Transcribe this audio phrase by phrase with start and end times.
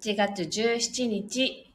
[0.00, 1.74] 8月17日、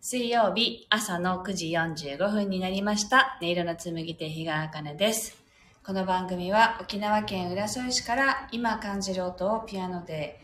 [0.00, 3.38] 水曜日朝の9時45分になりました。
[3.40, 5.36] 音色の紡手日川茜です。
[5.86, 10.40] この番組は沖縄県浦添市から今感じる音をピアノで、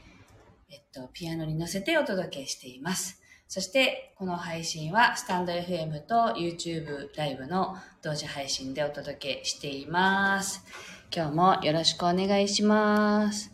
[0.70, 3.20] えっと、ピアノに乗せてお届けしています。
[3.48, 10.64] そして、この配信はスタンド FM と YouTube ライブの同時配信でお届けしています。
[11.12, 13.50] 今日もよろしくお願いします。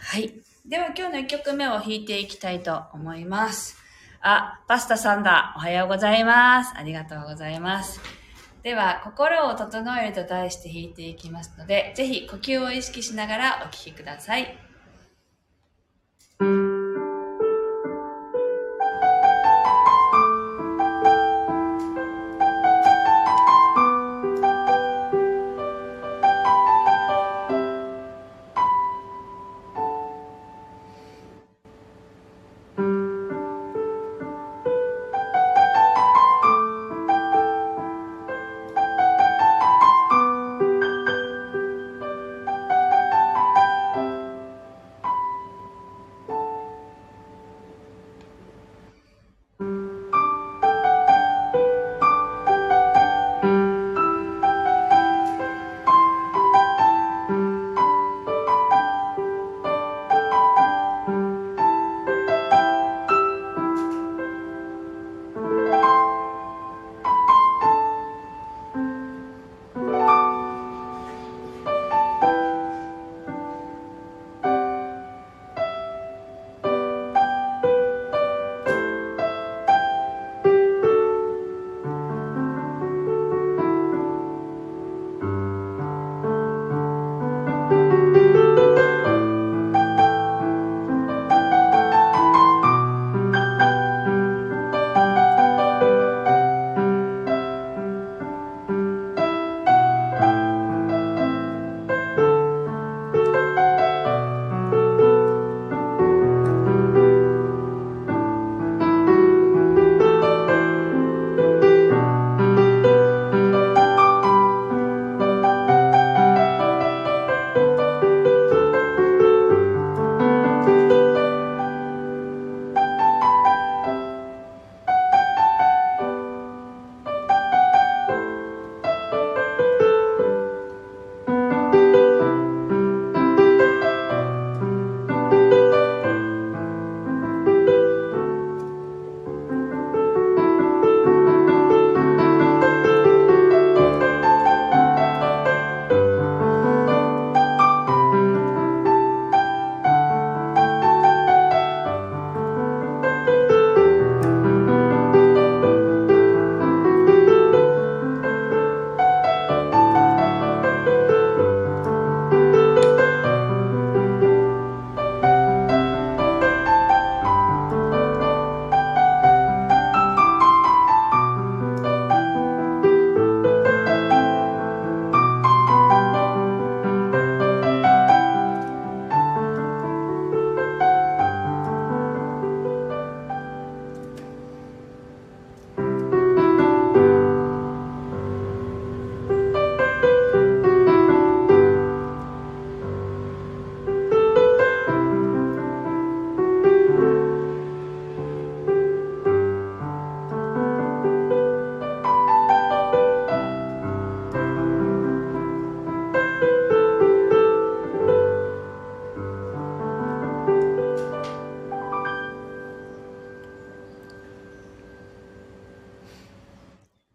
[0.00, 0.43] はい。
[0.66, 3.76] では今日の1曲目を弾いていきたいと思います。
[4.22, 5.52] あ、パスタさんだ。
[5.58, 6.72] おはようございます。
[6.74, 8.00] ありがとうございます。
[8.62, 14.63] では、心を整えると題して弾いていきますので、ぜひ呼吸を意識しながらお聴きください。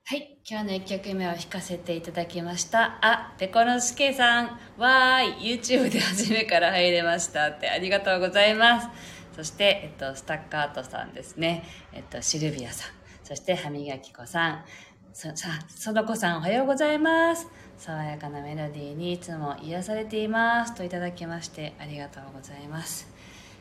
[0.09, 0.39] はい。
[0.44, 2.97] 今日の1曲目を弾かせていただきました。
[3.00, 4.59] あ、ペコロスケさん。
[4.75, 5.59] わーい。
[5.59, 8.88] YouTube で初めから入れましたってありがとうございます。
[9.35, 11.63] そして、えっと、スタッカートさんですね。
[11.94, 12.91] えっと、シルビアさん。
[13.23, 14.65] そして、歯磨き粉さん。
[15.13, 17.47] そ、さ、その子さんおはようございます。
[17.77, 20.73] 爽やかなメロディーにいつも癒されています。
[20.73, 23.07] といただきまして、ありがとうございます。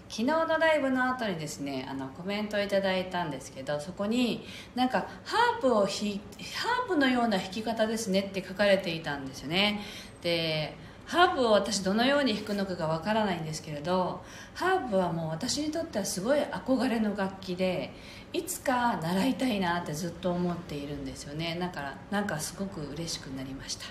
[0.08, 4.44] 昨日のライブの後にですねあのコメントをいただいたんですけどそこに
[4.75, 9.81] なんかハープを弾ハープのような弾き方ですねって書かれていたんですよね。
[10.22, 10.75] で
[11.06, 14.22] ハーブを私どのように弾くのかがわからないんですけれど
[14.55, 17.94] ハーブはもう私にとってはすごい憧れの楽器で
[18.34, 21.56] いつか習いたいなってずっと思っているんですよね。
[21.58, 23.87] だからなんかすごく嬉しくなりました。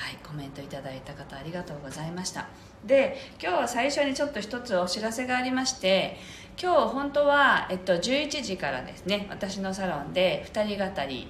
[0.00, 2.48] はいコメントいただいた方ありがとうございました。
[2.86, 6.16] で今日は最初にちょっと一つお知らせがありまして
[6.60, 11.28] 今日本当は、えっと、11時からですね私のサロンで2人語り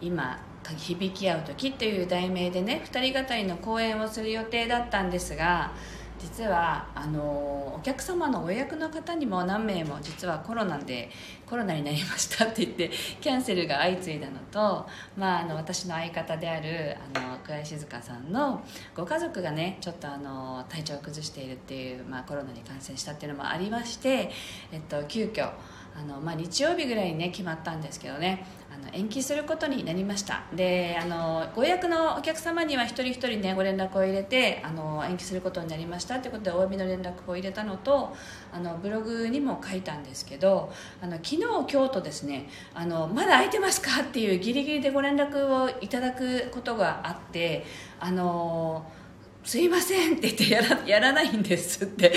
[0.00, 0.38] 今
[0.76, 5.72] 響き合う時っていう題名でね2人語りの講演をする予定だったんですが
[6.22, 11.10] 実はあのお客様のご予約の方にも何名も実はコロナで
[11.46, 12.90] コロナになりましたって言って
[13.20, 14.86] キャンセルが相次いだのと、
[15.16, 18.64] まあ、あの私の相方であるあの桑井静香さんの
[18.94, 24.30] ご家族がねちょっとあの体調を崩しているっていう、まあ、コロナに感染したっていうのもありまして、
[24.70, 25.50] えっと、急遽
[25.96, 28.46] あの、まあ、日曜日ぐらいにね決まったんですけどね
[28.82, 30.42] の延期することになりました。
[30.54, 36.18] であのご予約のお客様には一人一人ねご連絡を入れてあの延期することになりました。
[36.18, 38.14] ということでお詫びの連絡を入れたのと
[38.52, 44.02] あのブログにも書いたんですけどあの昨日今日とですねあのまだ空いてますか？
[44.02, 47.64] っていうギリギリでご連絡をいただくことがあって
[48.00, 48.84] あの
[49.44, 52.12] すいませんって言ってやらやらないんですって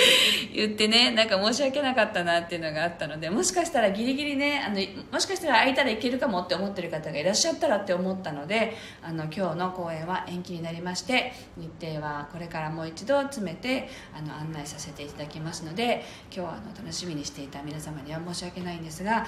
[0.53, 4.75] 言ってねなんか申し訳なかったなっていうのがあったのでもしかしたらギリギリねあの
[5.11, 19.25] もしかしたら空いたらいけるかもって思ってる方がいらっしゃったらって思ったのであの今日の公演は延期になりまして日程はこれからもう一度詰めてあの案内させていただきますので今日はあの楽しみにしていた皆様には申し訳ないんですがあの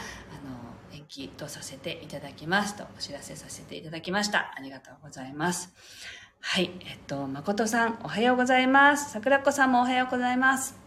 [0.94, 4.54] 延期とさせていただきますとお知らせさせていただきました。
[4.56, 6.27] ありがとうございます。
[6.40, 9.12] はい、えっと、誠さん、おはようございます。
[9.12, 10.78] 桜子さんもおはようございます。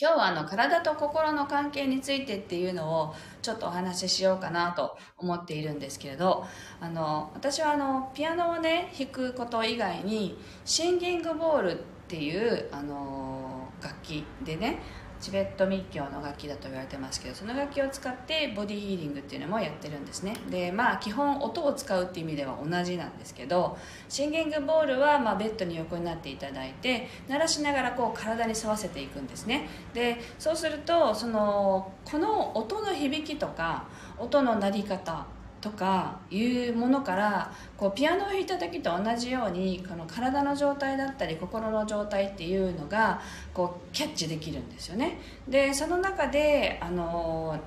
[0.00, 6.46] 今日はあの体と心の関係についてっていうのをちょっとお話ししようかなと思っているんですけれど
[6.80, 14.78] あの私はあのピアノをね弾くこと以外にシンギングボールっていうあの楽器でね
[15.20, 20.36] チベット密教の楽器だと言われてますけどその楽器を使ってボディヒーリングっていうのもやってるんですね。
[20.50, 23.76] でまあ基本音を使うっていう意味では同じなんですけど
[24.08, 29.68] シンギングボールはまベッドに横になっていただいて鳴らしながらこう体に沿わせていくんですね。
[29.92, 33.86] でそうするとそのこの音の響きとか
[34.18, 35.26] 音の鳴り方
[35.60, 43.20] とかいうものからこうピアノを弾いた時と同じようにこの体の状態だったり心の状態っていうのが
[43.52, 45.18] こうキャッチできるんですよね。
[45.48, 47.58] でその中であの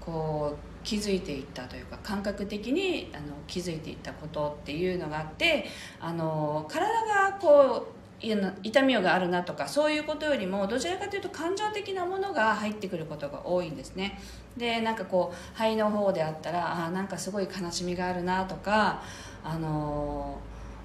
[0.00, 5.66] こう気づいていったというか感覚的にあの気づいていったことっていうのがあって
[6.00, 6.88] あの体
[7.30, 14.20] がこう痛みがあるなとかそういうことよりもどちらかというと感情的なものが入ってくることが多いんですね。
[14.56, 19.02] でなんかこう肺の方であったらあなんかすごい悲しみがあるなとか
[19.42, 20.38] あの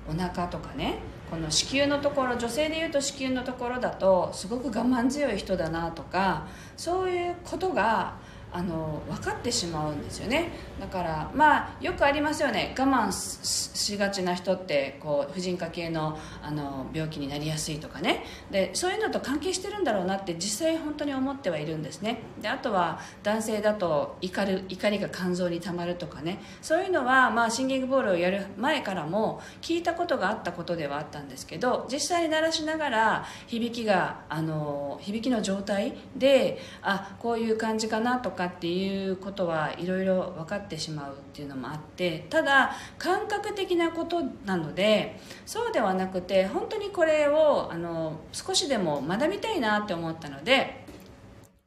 [0.08, 1.00] お腹とかね
[1.30, 6.48] この子宮のところ女性でいうと子宮のところだとすごく我慢強い人だなとか
[6.78, 8.16] そういうことが
[8.56, 10.50] あの分かってしまうんですよね。
[10.80, 12.74] だからまあよくありますよね。
[12.80, 18.24] 我慢しがちな人ってこう婦人科系のあの病気になりやすいとかね。
[18.52, 22.20] でそういうのと関係してるんだろうなって実際本当に思ってはいるんですね。
[22.42, 26.40] であとは男性だと怒る怒りが肝臓にたまるとかね。
[26.62, 50.86] そういうのは、まあ、シンギングボールをやる前からも聞いたことがあったことではあったんですけど実際に鳴らしながら響きがあの響きの状態であこういう感じかなとかかっていうことはいろいろ分かってしまうっていうのもあってただ感覚的なことなのでそうではなくて本当にこれをあの少しでも学びたいなって思ったので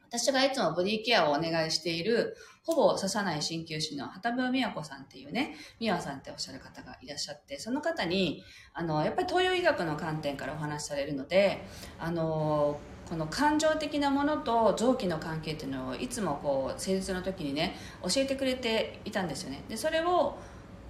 [0.08, 2.36] 私がいつもボディケアをお願いしている
[2.68, 8.42] ほぼ刺さない鍼灸師の畑部美和子さんっていうね、美和さんっておっしゃる方がいらっしゃって、その方に、
[8.74, 11.64] あの、やっぱり東洋医学の観点からお話しされるので、
[11.98, 12.78] あの、
[13.08, 19.62] この感情的なものと臓器の関係っていうのをいつもこう施術の時にね教えてくれていたんですよね。
[19.68, 20.36] でそれを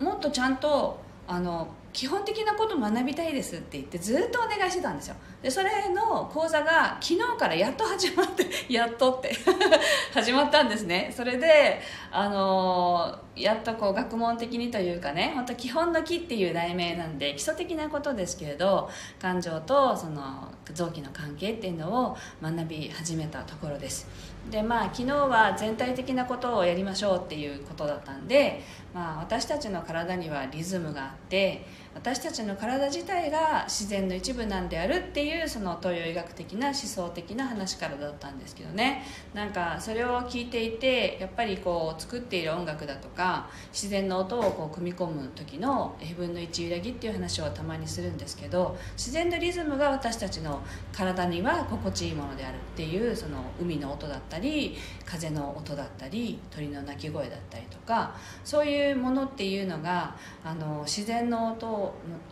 [0.00, 5.16] もっとちゃんとあの基本的なこと学びたいですって言ってずっとお願いしてたんですよ。
[5.42, 9.34] でそれの講座が昨日からやっと始まって やっとって
[10.14, 11.12] 始まったんですね。
[11.12, 11.80] それで
[12.12, 18.88] あのやっとこう学問的にというかね本当基本の木っていう題名なんで基礎的なことですけれど
[19.20, 24.06] 感情とその臓器の関係っていうのを学び始めたところです。
[24.50, 28.62] でまあ昨日は全体的なことをやりましょうっていうことだったんで、
[28.94, 39.02] まあ、私たちの体にはリズムがあって私たちの体自体が自然の一部なんであるっていうその東洋医学的な思想的な話からだったんですけどね。
[39.32, 50.60] なんかそれを聞いていてやっぱりこう作っている音楽だとか自然の音をこう組み込む時の F 分の1揺らぎっていう話をたまにするんですけど自然のリズムが私たちの
[50.92, 54.76] 体には心地いいものであるっていうその海の音だったり
[55.06, 61.77] 風の音だったり鳥の鳴き声だったりとかそういうものっていうのがあの自然の音を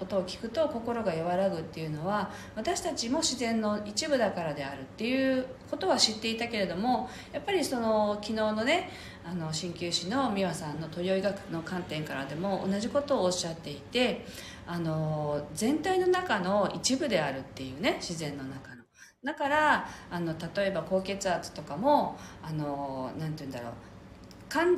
[0.01, 8.91] 音を聞くと心が和らぐっていうのは私たちも自然の一部だからであるっていうことは知っていたけれどもやっぱりその昨日のね
[9.25, 14.25] あの鍼灸師の美和さんの鳥医学の観点からでも同じことをおっしゃっていて
[14.67, 18.77] あの全体の中の一部であるっていうね自然の中の。
[19.25, 23.73] だからあの例えば高血圧とかもあのなんて言うんだろう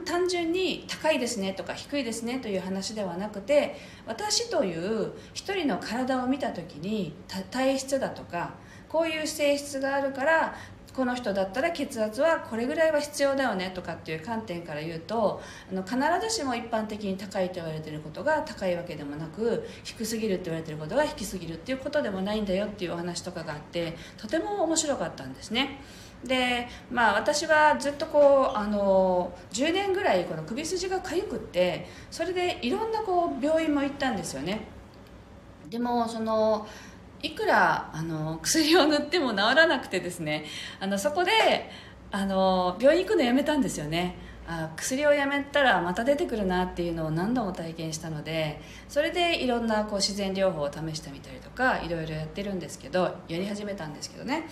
[0.04, 7.14] 単純に高いですねとか低いですねという話ではなくて私という一人の体を見た時に
[7.50, 8.54] 体質だとか
[8.88, 10.54] こういう性質があるから
[10.98, 15.96] この人だったら血圧はこれぐらいは必要だよねとかっていう観点から言うとあの必
[16.28, 25.80] ずしも一般的に高いと言われてることが高いわけでもなく低すぎるって言われてることが低すぎるっていうことでもないんだよっていうお話とかがあってとても面白かったんですね。
[26.24, 34.66] でまあ私はずっとこうあの10年ぐらいこの首筋が痒くってそれでいろんなこう病院も行ったんですよね。
[35.70, 36.66] でもその
[37.22, 40.44] いくらあの薬を塗っても治らなくてですね
[40.80, 41.32] あのそこで
[42.10, 44.16] あの病院行くのやめたんですよね。
[44.50, 54.48] あ薬をやめたらまた出てくるなっていうのを何度も体験したのでそれでいろんなこう自然療法を試してみたりとかいろいろやってるんですけどやり始めたんですけどね。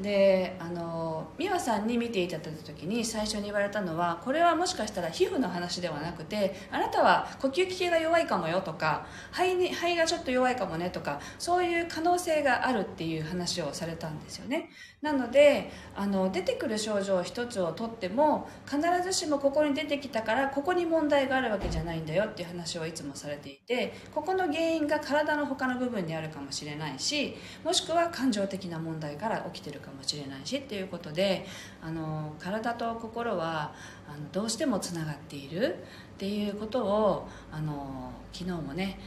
[0.00, 14.70] であの美和さんに見ていただいた時に最初に言われたのはこれはもしかしたら皮膚の話ではなくてあなたは呼吸器系が弱いかもよとか肺に肺がちょっと弱いかもねとかそういう可能性があるっていう話をされたんですよね。
[15.02, 31.46] なのであの出てくる症状一つをとっても必ずしもここに出てきたからここに問題があるわけじゃないんだよっていう話をいつもされていてここの原因が体の他の部分にあるかもしれないしもしくは感情的な問題から起きてるかもしれないしっていうことで
[31.82, 33.72] あの体と心は
[34.08, 35.76] あのどうしてもつながっている
[36.14, 38.98] っていうことをあの昨日もね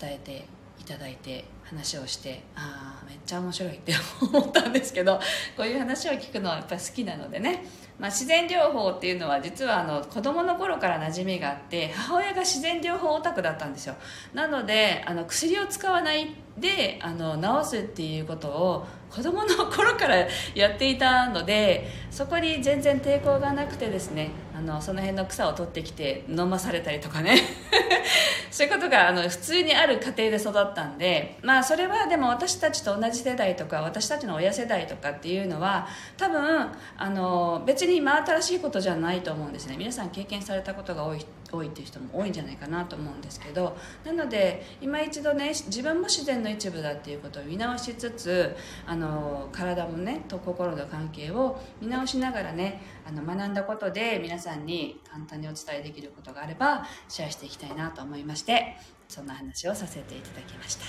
[0.00, 0.46] 伝えて
[0.78, 5.20] いただいて話をしてああめっちゃ面白いって思ったんですけど
[5.56, 7.64] こういう話を聞くのはやっぱ好きなのでね、
[7.98, 13.94] まあ、自然療法っていうのは実はあの子供の頃から馴染みがあって母親が自然療法オタクだったんですよ。
[14.34, 27.36] なのであの薬を使わないであの治すっていうことを子供の頃からやっていたのでそこに全然抵抗がなくてですねあのその辺の草を取ってきて飲まされたりとかね。
[28.50, 39.76] そういうことがあの普通にある家庭で育ったんでまあそれはでも私たちと同じ世代とか私たちの親世代とかっていうのは多分あの別に真新しいことじゃないと思うんですね。
[39.76, 41.24] 皆さん経験されたことが多い
[41.56, 58.76] 多いっていう人も多いんじゃないかなと思うんですけどなので今一度ね自分も自然の一部だっていうことを見直しつつあの体もねと心の関係を見直しながらねあの学んだことで皆さんに簡単にお伝えできることがあればシェアしていきたいなと思いまして
[59.08, 60.84] そんな話をさせていただきました。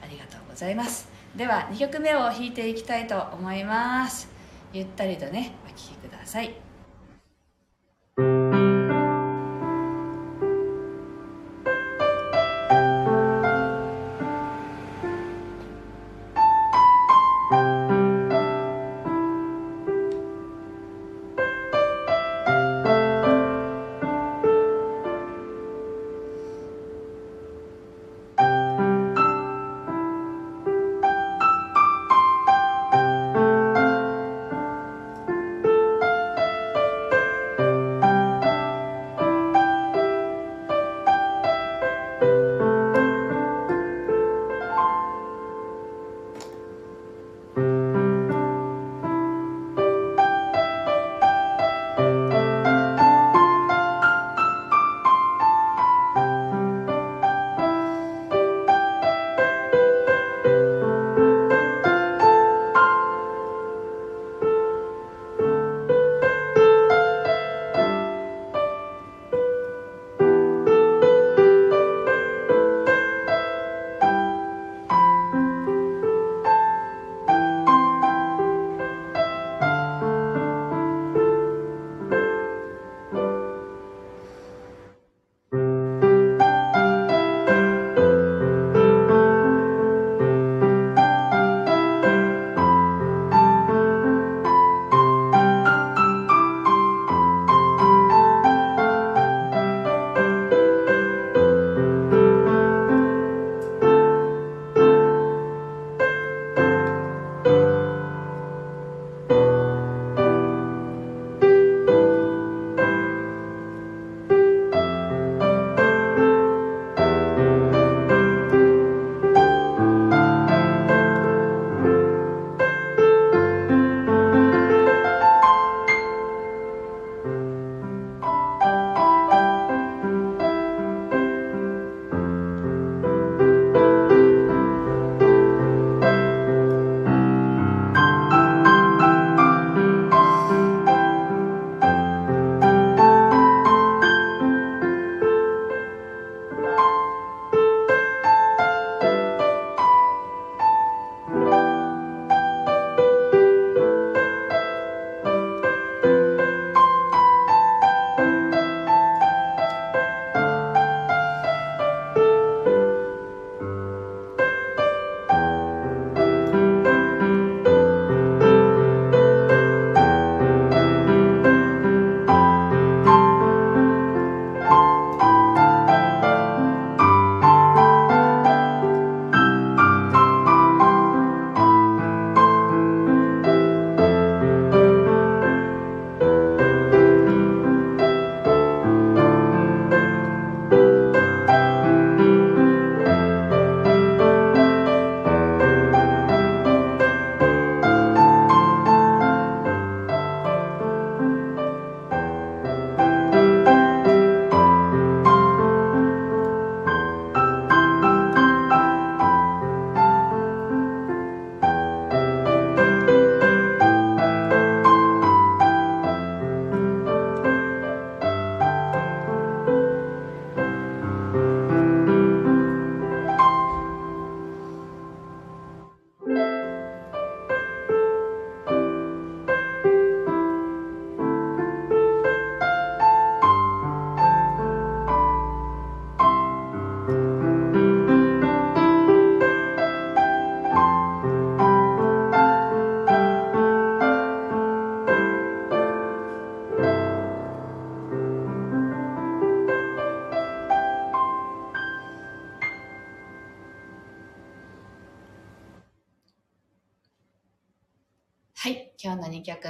[0.00, 1.08] ありがとうございます。
[1.36, 4.28] では2曲目を弾いていきたいと思います。
[4.72, 6.67] ゆったりとねお聴きくださいはい。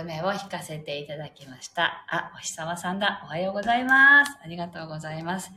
[0.02, 2.04] 日の2曲目を弾かせていただきました。
[2.08, 3.22] あ、お日様さんだ。
[3.24, 4.38] おはようございます。
[4.42, 5.50] ありがとうございます。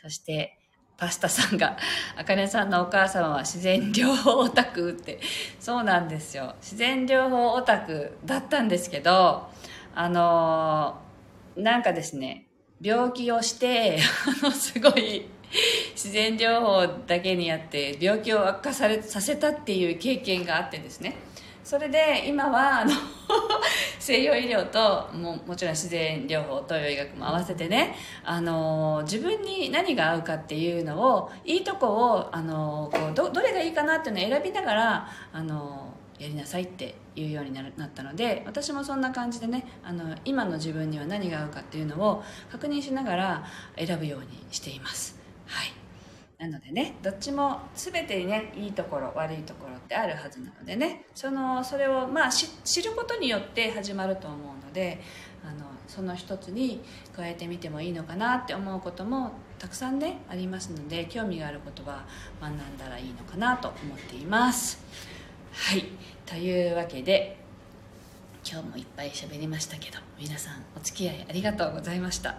[0.00, 0.58] そして、
[0.96, 1.76] パスタさんが、
[2.16, 5.20] あかねさんのお母様は自然療法オタクって、
[5.58, 6.54] そうなんですよ。
[6.60, 9.48] 自然療法オタクだったんですけど、
[9.94, 11.12] あのー
[11.54, 12.46] なんかですね、
[12.80, 13.98] 病気をして、
[14.42, 15.26] あの、すごい、
[15.92, 21.14] 自然療法だけにやって病気を悪化されさせたっていう経験があってですね
[21.72, 22.92] それで今はあの
[23.98, 35.86] 西洋医療とももちろん自然療法東洋医学も合わせてねあの自分に何が合うかっていうのをいいとこをあのこうどどれがいいかなっていうのを選びながらあの
[36.18, 43.44] やりなさいっていうようになるなったので私もそんな感じでねあの今の自分には何が合うかっていうのを確認しながら
[43.78, 45.18] 選ぶようにしています。
[45.46, 45.81] はい。
[46.42, 55.00] なのでねどっちも全てにねいいところ悪いところってあるはずなのでねそのそれをまあ知ることによって始まると思うので
[55.44, 56.82] あのその一つに
[57.14, 62.04] 加えてみてもいいのかなって思うこともたくさんねありますので興味があることは
[62.40, 64.80] 学んだらいいのかなと思っています。
[65.52, 65.84] はい。
[66.26, 67.36] というわけで
[68.44, 72.36] 今日もいっぱい喋りましたけど皆さんお付き合いありがとうございました。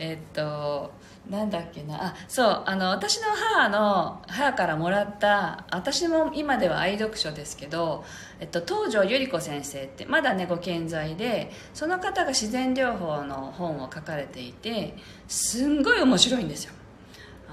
[0.00, 0.90] えっと
[1.28, 2.08] なんだっけな。
[2.08, 2.62] あそう。
[2.66, 8.04] あの私の母の母からもらった私も今では愛読書ですけど、
[8.40, 14.94] えっと、東條百合子先生ってまだねご健在でその方が自然療法の本を書かれていて
[15.26, 16.74] すんごい面白いんですよ。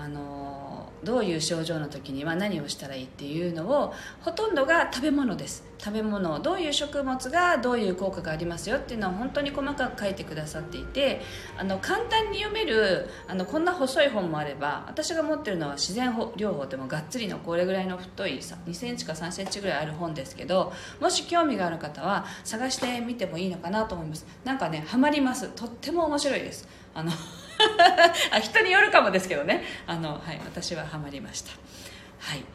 [0.02, 5.64] あのどういう症状の時には何をしたらいいっていうのをほとんどが食べ物です。
[5.78, 11.22] 食べ物どういう食物がどういう効果がありますよっていうのを本当に細かく書いてくださっていて
[11.58, 24.28] あの簡単に読めるあのこんな細い本もあれば私が持ってるのは自然療法でもがっつりのこれぐらいの太い2センチか3センチぐらいある本ですけどもし興味がある方は探してみてもいいのかなと思います。
[24.46, 25.50] なんかねハマります。
[25.50, 26.68] とっても面白いです。
[26.94, 27.12] あの
[28.32, 29.64] あ人によるかもですけどね。
[29.91, 31.51] あの、はい、私はハマりました。
[32.19, 32.45] はい。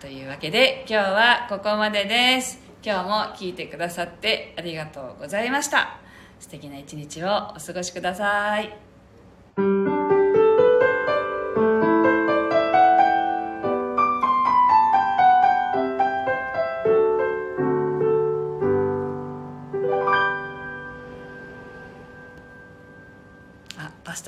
[0.00, 2.58] というわけで今日はここまでです。
[2.82, 5.98] 今日も聞いてくださってありがとうございました。
[6.40, 9.97] 素敵な一日をお過ごしください。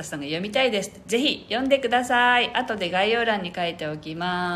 [0.00, 0.90] あパスタさんが読みたいです。
[1.06, 2.50] ぜひ読んでください。
[2.54, 4.48] 後で概要欄に書いておきます。